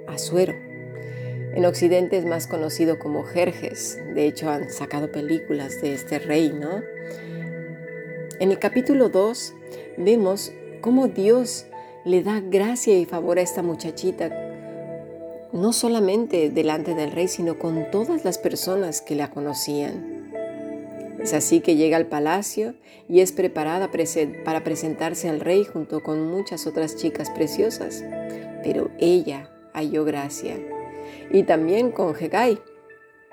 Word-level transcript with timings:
Asuero. 0.08 0.54
En 1.54 1.66
Occidente 1.66 2.18
es 2.18 2.26
más 2.26 2.48
conocido 2.48 2.98
como 2.98 3.24
Jerjes. 3.24 4.00
De 4.14 4.26
hecho, 4.26 4.50
han 4.50 4.70
sacado 4.70 5.12
películas 5.12 5.82
de 5.82 5.94
este 5.94 6.20
rey, 6.20 6.50
¿no? 6.50 6.82
En 8.40 8.52
el 8.52 8.60
capítulo 8.60 9.10
2 9.10 9.54
vemos 9.98 10.52
cómo 10.82 11.08
Dios 11.08 11.66
le 12.06 12.24
da 12.24 12.40
gracia 12.40 12.98
y 12.98 13.06
favor 13.06 13.38
a 13.38 13.42
esta 13.42 13.62
muchachita 13.62 14.50
no 15.54 15.74
solamente 15.74 16.50
delante 16.50 16.96
del 16.96 17.12
rey, 17.12 17.28
sino 17.28 17.60
con 17.60 17.90
todas 17.92 18.24
las 18.24 18.38
personas 18.38 19.02
que 19.02 19.16
la 19.16 19.30
conocían. 19.30 20.32
Es 21.20 21.34
así 21.34 21.60
que 21.60 21.76
llega 21.76 21.98
al 21.98 22.08
palacio 22.08 22.74
y 23.08 23.20
es 23.20 23.32
preparada 23.32 23.92
para 24.44 24.64
presentarse 24.64 25.30
al 25.30 25.40
rey 25.40 25.66
junto 25.66 26.02
con 26.02 26.32
muchas 26.32 26.66
otras 26.66 26.96
chicas 26.96 27.30
preciosas, 27.30 28.04
pero 28.64 28.90
ella 28.98 29.50
halló 29.74 30.04
gracia. 30.04 30.56
Y 31.32 31.44
también 31.44 31.92
con 31.92 32.16
Hegai, 32.16 32.60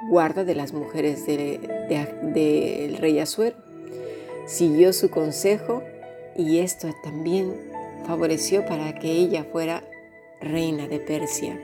guarda 0.09 0.45
de 0.45 0.55
las 0.55 0.73
mujeres 0.73 1.27
del 1.27 2.97
rey 2.99 3.19
Asuero. 3.19 3.57
Siguió 4.47 4.93
su 4.93 5.11
consejo 5.11 5.83
y 6.37 6.61
esto 6.61 6.89
también 7.03 7.55
favoreció 8.07 8.65
para 8.65 8.95
que 8.95 9.11
ella 9.11 9.45
fuera 9.45 9.85
reina 10.41 10.87
de 10.87 11.01
Persia. 11.01 11.61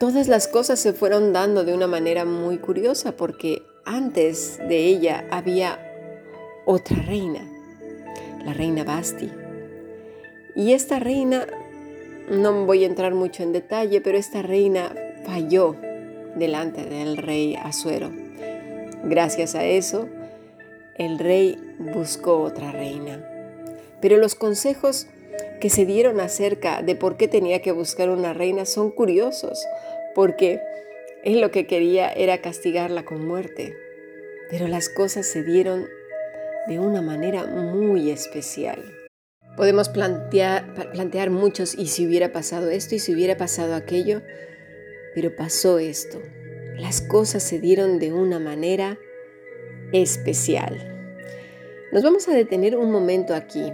Todas 0.00 0.28
las 0.28 0.48
cosas 0.48 0.78
se 0.78 0.92
fueron 0.92 1.32
dando 1.32 1.64
de 1.64 1.74
una 1.74 1.86
manera 1.86 2.24
muy 2.24 2.58
curiosa 2.58 3.12
porque 3.16 3.62
antes 3.84 4.58
de 4.68 4.86
ella 4.86 5.24
había 5.30 5.78
otra 6.66 6.96
reina, 7.02 7.40
la 8.44 8.52
reina 8.52 8.84
Basti. 8.84 9.30
Y 10.54 10.72
esta 10.72 10.98
reina, 10.98 11.46
no 12.30 12.66
voy 12.66 12.84
a 12.84 12.86
entrar 12.86 13.14
mucho 13.14 13.42
en 13.42 13.52
detalle, 13.52 14.00
pero 14.00 14.18
esta 14.18 14.42
reina 14.42 14.94
falló 15.24 15.76
delante 16.34 16.84
del 16.84 17.16
rey 17.16 17.56
Asuero. 17.56 18.10
Gracias 19.04 19.54
a 19.54 19.64
eso, 19.64 20.08
el 20.96 21.18
rey 21.18 21.56
buscó 21.78 22.40
otra 22.40 22.72
reina. 22.72 23.24
Pero 24.00 24.16
los 24.16 24.34
consejos 24.34 25.06
que 25.60 25.70
se 25.70 25.86
dieron 25.86 26.20
acerca 26.20 26.82
de 26.82 26.94
por 26.94 27.16
qué 27.16 27.28
tenía 27.28 27.62
que 27.62 27.72
buscar 27.72 28.10
una 28.10 28.32
reina 28.32 28.64
son 28.64 28.90
curiosos, 28.90 29.64
porque 30.14 30.60
él 31.24 31.40
lo 31.40 31.50
que 31.50 31.66
quería 31.66 32.10
era 32.10 32.38
castigarla 32.38 33.04
con 33.04 33.26
muerte. 33.26 33.76
Pero 34.50 34.68
las 34.68 34.88
cosas 34.88 35.26
se 35.26 35.42
dieron 35.42 35.86
de 36.68 36.78
una 36.78 37.02
manera 37.02 37.46
muy 37.46 38.10
especial. 38.10 38.97
Podemos 39.58 39.88
plantear, 39.88 40.72
plantear 40.92 41.30
muchos 41.30 41.74
y 41.74 41.88
si 41.88 42.06
hubiera 42.06 42.30
pasado 42.30 42.70
esto 42.70 42.94
y 42.94 43.00
si 43.00 43.12
hubiera 43.12 43.36
pasado 43.36 43.74
aquello, 43.74 44.22
pero 45.16 45.34
pasó 45.34 45.80
esto. 45.80 46.22
Las 46.76 47.00
cosas 47.00 47.42
se 47.42 47.58
dieron 47.58 47.98
de 47.98 48.12
una 48.12 48.38
manera 48.38 49.00
especial. 49.90 50.78
Nos 51.90 52.04
vamos 52.04 52.28
a 52.28 52.34
detener 52.34 52.76
un 52.76 52.92
momento 52.92 53.34
aquí 53.34 53.72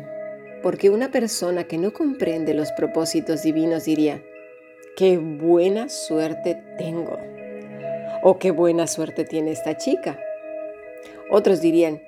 porque 0.63 0.89
una 0.89 1.11
persona 1.11 1.65
que 1.65 1.77
no 1.77 1.93
comprende 1.93 2.55
los 2.55 2.73
propósitos 2.73 3.43
divinos 3.43 3.85
diría, 3.85 4.25
qué 4.97 5.19
buena 5.19 5.91
suerte 5.91 6.63
tengo. 6.79 7.19
O 8.23 8.39
qué 8.39 8.53
buena 8.53 8.87
suerte 8.87 9.27
tiene 9.27 9.53
esta 9.53 9.77
chica. 9.77 10.19
Otros 11.31 11.61
dirían, 11.61 12.01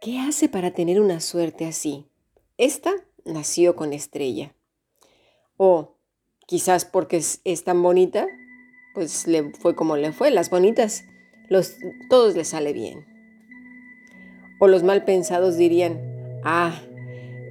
¿qué 0.00 0.18
hace 0.18 0.48
para 0.48 0.72
tener 0.72 1.00
una 1.00 1.20
suerte 1.20 1.64
así? 1.64 2.08
Esta 2.58 2.92
nació 3.24 3.76
con 3.76 3.92
estrella. 3.92 4.52
O 5.56 5.96
quizás 6.46 6.84
porque 6.84 7.16
es, 7.16 7.64
tan 7.64 7.80
bonita, 7.84 8.26
pues 8.94 9.28
le 9.28 9.52
fue 9.52 9.76
como 9.76 9.96
le 9.96 10.10
fue. 10.10 10.32
Las 10.32 10.50
bonitas, 10.50 11.04
los, 11.48 11.76
todos 12.10 12.34
les 12.34 12.48
sale 12.48 12.72
bien. 12.72 13.06
O 14.58 14.66
los 14.66 14.82
mal 14.82 15.04
pensados 15.04 15.56
dirían, 15.56 16.00
ah, 16.42 16.82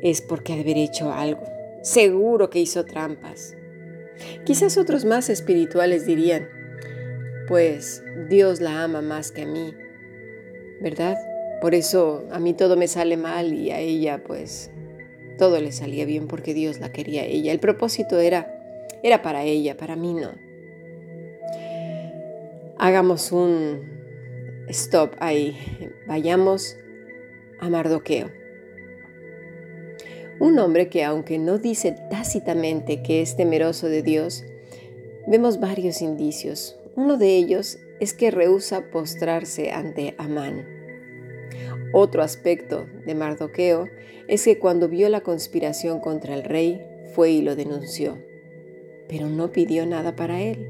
es 0.04 0.22
porque 0.22 0.52
ha 0.52 0.56
de 0.58 0.64
haber 0.64 0.78
hecho 0.78 1.14
algo. 1.14 1.44
Seguro 1.84 2.50
que 2.50 2.60
hizo 2.60 2.84
trampas. 2.84 3.56
Quizás 4.46 4.78
otros 4.78 5.06
más 5.06 5.30
espirituales 5.30 6.06
dirían, 6.06 6.50
pues 7.48 8.04
Dios 8.28 8.60
la 8.60 8.84
ama 8.84 9.02
más 9.02 9.32
que 9.32 9.44
a 9.44 9.48
mí, 9.48 9.74
¿verdad? 10.82 11.18
Por 11.62 11.76
eso 11.76 12.26
a 12.30 12.40
mí 12.40 12.54
todo 12.54 12.76
me 12.76 12.90
sale 12.90 13.16
mal 13.16 13.54
y 13.54 13.72
a 13.72 13.80
ella 13.80 14.22
pues 14.22 14.70
todo 15.38 15.60
le 15.62 15.72
salía 15.72 16.06
bien 16.06 16.28
porque 16.28 16.54
Dios 16.54 16.80
la 16.80 16.92
quería 16.92 17.22
a 17.22 17.26
ella. 17.26 17.52
El 17.52 17.60
propósito 17.60 18.20
era, 18.20 18.54
era 19.04 19.22
para 19.22 19.44
ella, 19.44 19.78
para 19.78 19.96
mí 19.96 20.14
no. 20.14 20.32
Hagamos 22.78 23.32
un 23.32 24.66
stop 24.68 25.16
ahí, 25.20 25.58
vayamos 26.08 26.78
a 27.60 27.70
Mardoqueo. 27.70 28.30
Un 30.40 30.60
hombre 30.60 30.88
que 30.90 31.04
aunque 31.04 31.40
no 31.40 31.58
dice 31.58 31.96
tácitamente 32.12 33.02
que 33.02 33.22
es 33.22 33.36
temeroso 33.36 33.88
de 33.88 34.04
Dios, 34.04 34.44
vemos 35.26 35.60
varios 35.60 36.02
indicios. 36.02 36.78
Uno 36.96 37.18
de 37.18 37.36
ellos 37.36 37.80
es 38.00 38.14
que 38.14 38.30
rehúsa 38.30 38.92
postrarse 38.92 39.72
ante 39.72 40.14
Amán. 40.20 40.77
Otro 41.94 42.22
aspecto 42.22 42.86
de 43.06 43.16
Mardoqueo 43.16 43.88
es 44.28 44.44
que 44.44 44.60
cuando 44.60 44.90
vio 44.90 45.10
la 45.10 45.22
conspiración 45.22 46.00
contra 46.00 46.34
el 46.34 46.44
rey, 46.44 46.82
fue 47.14 47.32
y 47.32 47.42
lo 47.42 47.56
denunció, 47.56 48.18
pero 49.08 49.28
no 49.28 49.52
pidió 49.52 49.86
nada 49.86 50.16
para 50.16 50.42
él. 50.42 50.70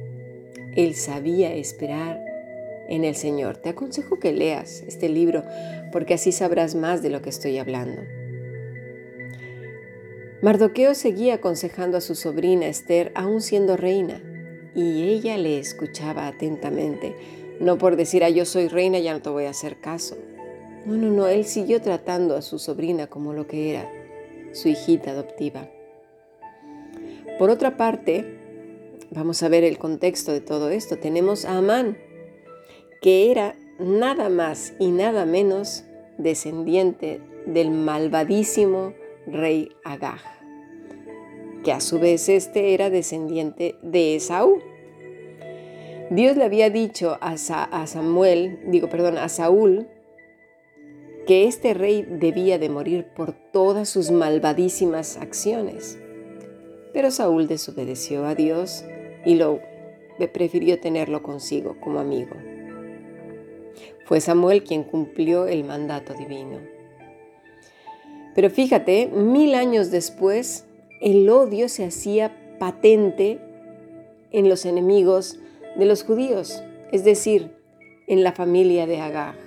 Él 0.75 0.95
sabía 0.95 1.53
esperar 1.53 2.23
en 2.87 3.03
el 3.03 3.15
Señor. 3.15 3.57
Te 3.57 3.69
aconsejo 3.69 4.19
que 4.19 4.31
leas 4.31 4.83
este 4.87 5.09
libro 5.09 5.43
porque 5.91 6.13
así 6.13 6.31
sabrás 6.31 6.75
más 6.75 7.01
de 7.01 7.09
lo 7.09 7.21
que 7.21 7.29
estoy 7.29 7.57
hablando. 7.57 8.01
Mardoqueo 10.41 10.93
seguía 10.93 11.35
aconsejando 11.35 11.97
a 11.97 12.01
su 12.01 12.13
sobrina 12.13 12.67
Esther 12.67 13.11
aún 13.15 13.41
siendo 13.41 13.75
reina, 13.75 14.21
y 14.75 15.09
ella 15.09 15.35
le 15.37 15.57
escuchaba 15.57 16.27
atentamente, 16.27 17.15
no 17.59 17.79
por 17.79 17.95
decir, 17.95 18.23
ah, 18.23 18.29
yo 18.29 18.45
soy 18.45 18.67
reina, 18.67 18.99
ya 18.99 19.13
no 19.13 19.21
te 19.23 19.29
voy 19.29 19.45
a 19.45 19.49
hacer 19.49 19.77
caso. 19.77 20.15
No, 20.87 20.95
no, 20.95 21.09
no, 21.09 21.27
él 21.27 21.43
siguió 21.43 21.81
tratando 21.81 22.37
a 22.37 22.41
su 22.41 22.59
sobrina 22.59 23.07
como 23.07 23.33
lo 23.33 23.45
que 23.45 23.71
era, 23.71 23.91
su 24.53 24.69
hijita 24.69 25.11
adoptiva. 25.11 25.69
Por 27.37 27.49
otra 27.49 27.75
parte, 27.75 28.39
vamos 29.11 29.43
a 29.43 29.49
ver 29.49 29.65
el 29.65 29.77
contexto 29.77 30.31
de 30.31 30.39
todo 30.39 30.69
esto. 30.69 30.97
Tenemos 30.97 31.43
a 31.43 31.57
Amán, 31.57 31.97
que 33.01 33.29
era 33.31 33.57
nada 33.79 34.29
más 34.29 34.75
y 34.79 34.91
nada 34.91 35.25
menos 35.25 35.83
descendiente 36.17 37.19
del 37.45 37.69
malvadísimo 37.69 38.93
rey 39.27 39.73
Agag, 39.83 40.21
que 41.65 41.73
a 41.73 41.81
su 41.81 41.99
vez 41.99 42.29
este 42.29 42.73
era 42.73 42.89
descendiente 42.89 43.75
de 43.81 44.15
Esaú. 44.15 44.59
Dios 46.11 46.37
le 46.37 46.45
había 46.45 46.69
dicho 46.69 47.17
a, 47.19 47.35
Samuel, 47.35 48.61
digo, 48.67 48.87
perdón, 48.87 49.17
a 49.17 49.27
Saúl, 49.27 49.89
que 51.27 51.43
este 51.45 51.73
rey 51.73 52.07
debía 52.09 52.57
de 52.57 52.69
morir 52.69 53.05
por 53.13 53.33
todas 53.33 53.89
sus 53.89 54.11
malvadísimas 54.11 55.17
acciones. 55.17 55.99
Pero 56.93 57.11
Saúl 57.11 57.47
desobedeció 57.47 58.25
a 58.25 58.33
Dios 58.33 58.85
y 59.25 59.35
lo 59.35 59.59
prefirió 60.33 60.79
tenerlo 60.79 61.21
consigo 61.21 61.75
como 61.81 61.99
amigo. 61.99 62.35
Fue 64.05 64.21
Samuel 64.21 64.63
quien 64.63 64.83
cumplió 64.83 65.47
el 65.47 65.65
mandato 65.65 66.13
divino. 66.13 66.59
Pero 68.33 68.49
fíjate, 68.49 69.07
mil 69.07 69.53
años 69.53 69.91
después, 69.91 70.65
el 71.01 71.29
odio 71.29 71.67
se 71.67 71.83
hacía 71.83 72.55
patente 72.57 73.41
en 74.31 74.47
los 74.47 74.65
enemigos 74.65 75.39
de 75.75 75.85
los 75.85 76.03
judíos, 76.03 76.63
es 76.93 77.03
decir, 77.03 77.51
en 78.07 78.23
la 78.23 78.31
familia 78.31 78.87
de 78.87 79.01
Agag. 79.01 79.46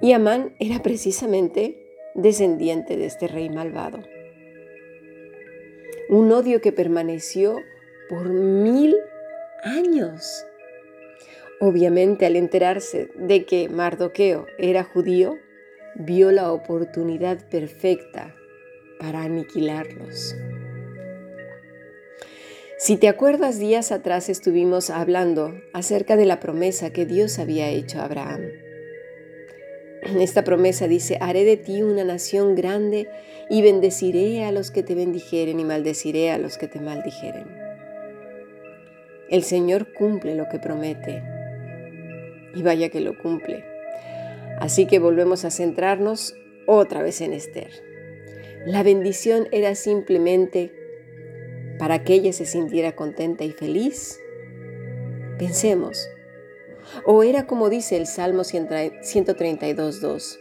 Y 0.00 0.12
Amán 0.12 0.54
era 0.58 0.82
precisamente 0.82 1.76
descendiente 2.14 2.96
de 2.96 3.06
este 3.06 3.28
rey 3.28 3.50
malvado. 3.50 4.00
Un 6.08 6.32
odio 6.32 6.60
que 6.60 6.72
permaneció 6.72 7.56
por 8.08 8.28
mil 8.28 8.96
años. 9.62 10.44
Obviamente 11.60 12.26
al 12.26 12.36
enterarse 12.36 13.10
de 13.16 13.44
que 13.44 13.68
Mardoqueo 13.68 14.46
era 14.58 14.84
judío, 14.84 15.36
vio 15.96 16.30
la 16.30 16.52
oportunidad 16.52 17.48
perfecta 17.48 18.34
para 19.00 19.22
aniquilarlos. 19.22 20.36
Si 22.78 22.96
te 22.96 23.08
acuerdas, 23.08 23.58
días 23.58 23.90
atrás 23.90 24.28
estuvimos 24.28 24.90
hablando 24.90 25.60
acerca 25.72 26.14
de 26.16 26.26
la 26.26 26.38
promesa 26.38 26.92
que 26.92 27.06
Dios 27.06 27.40
había 27.40 27.68
hecho 27.68 28.00
a 28.00 28.04
Abraham. 28.04 28.67
Esta 30.20 30.44
promesa 30.44 30.88
dice, 30.88 31.18
haré 31.20 31.44
de 31.44 31.56
ti 31.56 31.82
una 31.82 32.04
nación 32.04 32.54
grande 32.54 33.08
y 33.50 33.62
bendeciré 33.62 34.44
a 34.44 34.52
los 34.52 34.70
que 34.70 34.82
te 34.82 34.94
bendijeren 34.94 35.60
y 35.60 35.64
maldeciré 35.64 36.30
a 36.30 36.38
los 36.38 36.58
que 36.58 36.68
te 36.68 36.80
maldijeren. 36.80 37.46
El 39.28 39.42
Señor 39.42 39.92
cumple 39.92 40.34
lo 40.34 40.48
que 40.48 40.58
promete 40.58 41.22
y 42.54 42.62
vaya 42.62 42.88
que 42.88 43.00
lo 43.00 43.16
cumple. 43.18 43.64
Así 44.58 44.86
que 44.86 44.98
volvemos 44.98 45.44
a 45.44 45.50
centrarnos 45.50 46.34
otra 46.66 47.02
vez 47.02 47.20
en 47.20 47.32
Esther. 47.32 47.70
La 48.66 48.82
bendición 48.82 49.48
era 49.52 49.74
simplemente 49.74 50.72
para 51.78 52.02
que 52.02 52.14
ella 52.14 52.32
se 52.32 52.44
sintiera 52.44 52.96
contenta 52.96 53.44
y 53.44 53.52
feliz? 53.52 54.18
Pensemos. 55.38 56.08
O 57.06 57.22
era 57.22 57.46
como 57.46 57.68
dice 57.68 57.96
el 57.96 58.06
Salmo 58.06 58.42
132.2, 58.42 60.38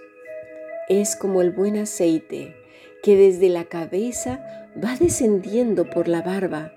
es 0.90 1.16
como 1.16 1.42
el 1.42 1.52
buen 1.52 1.78
aceite 1.78 2.56
que 3.04 3.16
desde 3.16 3.50
la 3.50 3.66
cabeza 3.66 4.70
va 4.84 4.96
descendiendo 4.96 5.90
por 5.90 6.08
la 6.08 6.22
barba, 6.22 6.74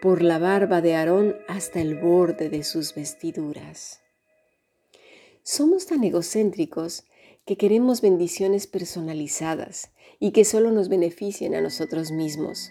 por 0.00 0.22
la 0.22 0.38
barba 0.38 0.80
de 0.80 0.94
Aarón 0.94 1.36
hasta 1.48 1.80
el 1.80 1.96
borde 1.96 2.48
de 2.48 2.62
sus 2.62 2.94
vestiduras. 2.94 4.00
Somos 5.42 5.86
tan 5.86 6.04
egocéntricos 6.04 7.04
que 7.46 7.56
queremos 7.56 8.02
bendiciones 8.02 8.66
personalizadas 8.66 9.90
y 10.20 10.32
que 10.32 10.44
solo 10.44 10.70
nos 10.70 10.88
beneficien 10.88 11.54
a 11.54 11.62
nosotros 11.62 12.10
mismos. 12.12 12.70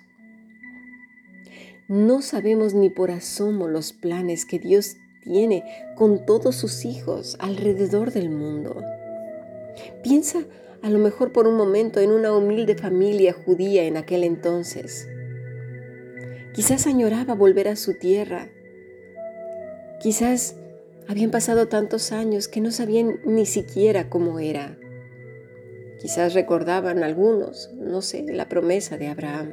No 1.87 2.21
sabemos 2.21 2.73
ni 2.73 2.89
por 2.89 3.11
asomo 3.11 3.67
los 3.67 3.93
planes 3.93 4.45
que 4.45 4.59
Dios 4.59 4.97
tiene 5.27 5.63
con 5.95 6.25
todos 6.25 6.55
sus 6.55 6.85
hijos 6.85 7.35
alrededor 7.39 8.11
del 8.11 8.29
mundo. 8.29 8.81
Piensa 10.03 10.39
a 10.81 10.89
lo 10.89 10.99
mejor 10.99 11.31
por 11.31 11.47
un 11.47 11.55
momento 11.55 11.99
en 11.99 12.11
una 12.11 12.33
humilde 12.33 12.75
familia 12.75 13.33
judía 13.33 13.83
en 13.83 13.97
aquel 13.97 14.23
entonces. 14.23 15.07
Quizás 16.53 16.87
añoraba 16.87 17.35
volver 17.35 17.67
a 17.67 17.75
su 17.75 17.95
tierra. 17.95 18.49
Quizás 19.99 20.55
habían 21.07 21.31
pasado 21.31 21.67
tantos 21.67 22.11
años 22.11 22.47
que 22.47 22.61
no 22.61 22.71
sabían 22.71 23.19
ni 23.25 23.45
siquiera 23.45 24.09
cómo 24.09 24.39
era. 24.39 24.77
Quizás 25.99 26.33
recordaban 26.33 27.03
algunos, 27.03 27.71
no 27.75 28.01
sé, 28.01 28.23
la 28.27 28.47
promesa 28.47 28.97
de 28.97 29.07
Abraham. 29.07 29.51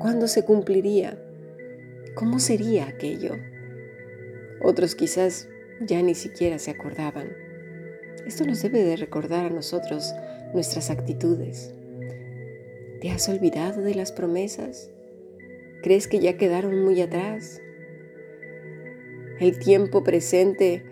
¿Cuándo 0.00 0.28
se 0.28 0.44
cumpliría? 0.44 1.18
¿Cómo 2.14 2.38
sería 2.38 2.88
aquello? 2.88 3.34
Otros 4.64 4.94
quizás 4.94 5.48
ya 5.80 6.02
ni 6.02 6.14
siquiera 6.14 6.58
se 6.58 6.70
acordaban. 6.70 7.28
Esto 8.26 8.44
nos 8.44 8.62
debe 8.62 8.82
de 8.82 8.96
recordar 8.96 9.46
a 9.46 9.50
nosotros 9.50 10.12
nuestras 10.54 10.90
actitudes. 10.90 11.74
¿Te 13.00 13.10
has 13.10 13.28
olvidado 13.28 13.82
de 13.82 13.94
las 13.94 14.10
promesas? 14.10 14.90
¿Crees 15.82 16.08
que 16.08 16.18
ya 16.18 16.38
quedaron 16.38 16.82
muy 16.82 17.00
atrás? 17.02 17.60
El 19.38 19.58
tiempo 19.58 20.02
presente 20.02 20.82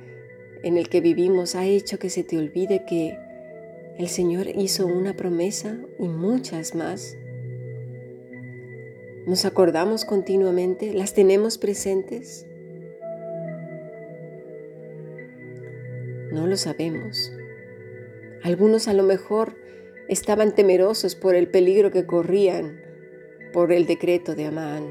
en 0.62 0.76
el 0.76 0.88
que 0.88 1.00
vivimos 1.00 1.54
ha 1.54 1.64
hecho 1.64 1.98
que 1.98 2.10
se 2.10 2.22
te 2.22 2.36
olvide 2.36 2.84
que 2.86 3.16
el 3.98 4.08
Señor 4.08 4.48
hizo 4.54 4.86
una 4.86 5.16
promesa 5.16 5.78
y 5.98 6.08
muchas 6.08 6.74
más 6.74 7.16
¿Nos 9.24 9.44
acordamos 9.44 10.04
continuamente? 10.04 10.92
¿Las 10.92 11.14
tenemos 11.14 11.56
presentes? 11.56 12.44
No 16.32 16.46
lo 16.46 16.56
sabemos. 16.56 17.30
Algunos 18.42 18.88
a 18.88 18.94
lo 18.94 19.02
mejor 19.02 19.54
estaban 20.08 20.54
temerosos 20.54 21.14
por 21.14 21.34
el 21.34 21.46
peligro 21.48 21.90
que 21.90 22.06
corrían 22.06 22.80
por 23.52 23.70
el 23.70 23.84
decreto 23.84 24.34
de 24.34 24.46
Amán, 24.46 24.82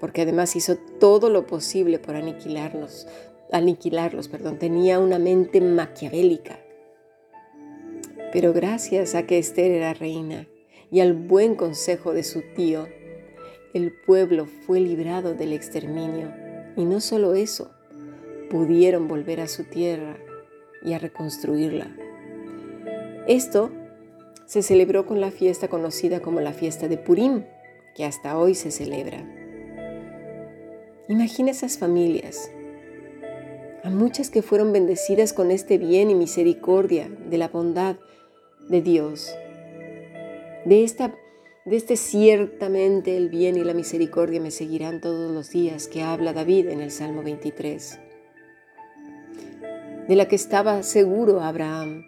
porque 0.00 0.20
además 0.20 0.54
hizo 0.54 0.76
todo 0.76 1.30
lo 1.30 1.46
posible 1.46 1.98
por 1.98 2.14
aniquilarlos, 2.14 3.06
aniquilarlos, 3.50 4.28
perdón, 4.28 4.58
tenía 4.58 4.98
una 4.98 5.18
mente 5.18 5.62
maquiavélica. 5.62 6.60
Pero 8.34 8.52
gracias 8.52 9.14
a 9.14 9.22
que 9.22 9.38
Esther 9.38 9.70
era 9.70 9.94
reina, 9.94 10.46
y 10.90 11.00
al 11.00 11.14
buen 11.14 11.54
consejo 11.54 12.12
de 12.12 12.22
su 12.22 12.42
tío, 12.54 12.86
el 13.72 13.94
pueblo 14.06 14.44
fue 14.44 14.80
librado 14.80 15.32
del 15.32 15.54
exterminio. 15.54 16.34
Y 16.76 16.84
no 16.84 17.00
solo 17.00 17.34
eso, 17.34 17.77
pudieron 18.50 19.08
volver 19.08 19.40
a 19.40 19.48
su 19.48 19.64
tierra 19.64 20.16
y 20.82 20.92
a 20.92 20.98
reconstruirla. 20.98 21.94
Esto 23.26 23.70
se 24.46 24.62
celebró 24.62 25.06
con 25.06 25.20
la 25.20 25.30
fiesta 25.30 25.68
conocida 25.68 26.20
como 26.20 26.40
la 26.40 26.52
fiesta 26.52 26.88
de 26.88 26.96
Purim, 26.96 27.44
que 27.94 28.04
hasta 28.04 28.38
hoy 28.38 28.54
se 28.54 28.70
celebra. 28.70 29.24
Imagina 31.08 31.50
esas 31.50 31.78
familias, 31.78 32.50
a 33.82 33.90
muchas 33.90 34.30
que 34.30 34.42
fueron 34.42 34.72
bendecidas 34.72 35.32
con 35.32 35.50
este 35.50 35.78
bien 35.78 36.10
y 36.10 36.14
misericordia 36.14 37.08
de 37.08 37.38
la 37.38 37.48
bondad 37.48 37.96
de 38.68 38.82
Dios 38.82 39.34
de, 40.64 40.84
esta, 40.84 41.14
este 41.66 41.96
ciertamente 41.96 43.16
el 43.16 43.28
bien 43.28 43.56
y 43.56 43.64
la 43.64 43.74
misericordia 43.74 44.40
me 44.40 44.50
seguirán 44.50 45.00
todos 45.00 45.30
los 45.32 45.50
días 45.50 45.88
que 45.88 46.02
habla 46.02 46.32
David 46.32 46.68
en 46.68 46.80
el 46.80 46.90
Salmo 46.90 47.22
23. 47.22 47.98
De 50.08 50.16
la 50.16 50.26
que 50.26 50.36
estaba 50.36 50.82
seguro 50.82 51.42
Abraham. 51.42 52.06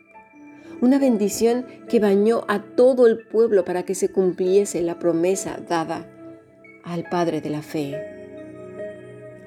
Una 0.80 0.99
bendición 0.99 1.66
que 1.87 2.00
bañó 2.00 2.45
a 2.49 2.62
todo 2.62 3.07
el 3.07 3.26
pueblo 3.26 3.66
para 3.66 3.83
que 3.83 3.95
se 3.95 4.11
cumpliese 4.11 4.80
la 4.80 4.99
promesa 4.99 5.61
dada 5.69 6.09
al 6.83 7.04
Padre 7.11 7.42
de 7.42 7.50
la 7.50 7.61
fe. 7.61 7.95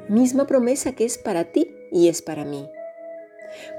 Misma 0.08 0.46
promesa 0.46 0.92
que 0.92 1.04
es 1.04 1.18
para 1.18 1.46
ti 1.46 1.76
y 1.92 2.10
es 2.10 2.22
para 2.22 2.46
mí. 2.46 2.70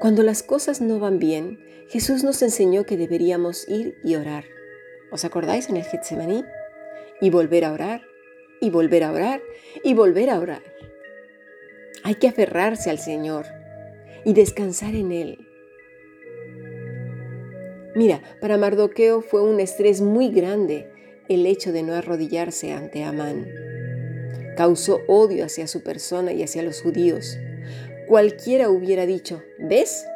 Cuando 0.01 0.25
las 0.25 0.43
cosas 0.43 0.81
no 0.81 0.99
van 0.99 1.21
bien, 1.21 1.61
Jesús 1.89 2.25
nos 2.25 2.43
enseñó 2.43 2.83
que 2.83 2.97
deberíamos 2.97 3.69
ir 3.69 3.95
y 4.03 4.17
orar. 4.17 4.45
¿Os 5.13 5.25
acordáis 5.25 5.69
en 5.69 5.77
el 5.77 5.85
Getsemaní? 5.85 6.45
Y 7.21 7.31
volver 7.31 7.65
a 7.65 7.73
orar, 7.73 8.03
y 8.61 8.71
volver 8.71 9.05
a 9.05 9.13
orar, 9.13 9.41
y 9.85 9.95
volver 9.95 10.31
a 10.31 10.41
orar. 10.41 10.63
Hay 12.03 12.17
que 12.17 12.27
aferrarse 12.27 12.91
al 12.91 12.99
Señor 12.99 13.47
y 14.25 14.33
descansar 14.33 14.95
en 14.95 15.13
Él. 15.13 15.49
Mira, 17.95 18.23
para 18.41 18.57
Mardoqueo 18.57 19.21
fue 19.21 19.43
un 19.43 19.61
estrés 19.61 20.01
muy 20.01 20.31
grande 20.31 20.91
el 21.29 21.47
hecho 21.47 21.73
de 21.73 21.83
no 21.83 21.95
arrodillarse 21.95 22.73
ante 22.73 23.05
Amán. 23.05 23.47
Causó 24.57 25.01
odio 25.07 25.45
hacia 25.45 25.67
su 25.67 25.83
persona 25.83 26.33
y 26.33 26.43
hacia 26.43 26.63
los 26.63 26.83
judíos. 26.83 27.39
Cualquiera 28.09 28.69
hubiera 28.69 29.07
dicho, 29.07 29.43
¿ves? 29.59 30.07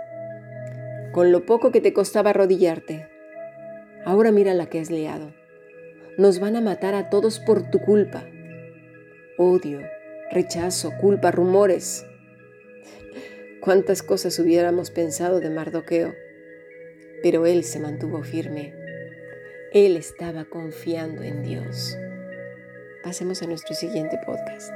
Con 1.12 1.32
lo 1.32 1.46
poco 1.46 1.70
que 1.70 1.80
te 1.80 1.92
costaba 1.92 2.30
arrodillarte, 2.30 3.08
Ahora 4.08 4.32
mira 4.32 4.54
la 4.54 4.66
que 4.66 4.80
has 4.80 4.90
liado. 4.90 5.34
Nos 6.16 6.40
van 6.40 6.56
a 6.56 6.62
matar 6.62 6.94
a 6.94 7.10
todos 7.10 7.40
por 7.40 7.70
tu 7.70 7.78
culpa. 7.78 8.24
Odio, 9.36 9.80
rechazo, 10.30 10.92
culpa, 10.98 11.30
rumores. 11.30 12.06
Cuántas 13.60 14.02
cosas 14.02 14.38
hubiéramos 14.38 14.90
pensado 14.90 15.40
de 15.40 15.50
Mardoqueo, 15.50 16.14
pero 17.22 17.44
él 17.46 17.64
se 17.64 17.80
mantuvo 17.80 18.22
firme. 18.22 18.74
Él 19.72 19.96
estaba 19.96 20.44
confiando 20.44 21.22
en 21.22 21.42
Dios. 21.42 21.98
Pasemos 23.02 23.42
a 23.42 23.46
nuestro 23.46 23.74
siguiente 23.74 24.18
podcast. 24.24 24.72